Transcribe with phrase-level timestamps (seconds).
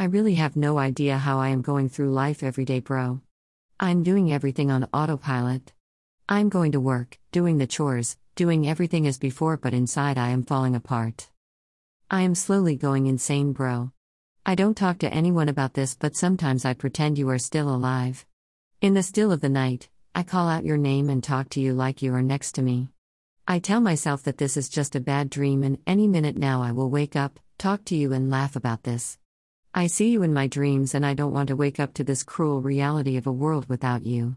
[0.00, 3.20] I really have no idea how I am going through life every day, bro.
[3.78, 5.74] I'm doing everything on autopilot.
[6.26, 10.42] I'm going to work, doing the chores, doing everything as before, but inside I am
[10.42, 11.28] falling apart.
[12.10, 13.92] I am slowly going insane, bro.
[14.46, 18.24] I don't talk to anyone about this, but sometimes I pretend you are still alive.
[18.80, 21.74] In the still of the night, I call out your name and talk to you
[21.74, 22.88] like you are next to me.
[23.46, 26.72] I tell myself that this is just a bad dream, and any minute now I
[26.72, 29.18] will wake up, talk to you, and laugh about this.
[29.72, 32.24] I see you in my dreams, and I don't want to wake up to this
[32.24, 34.36] cruel reality of a world without you.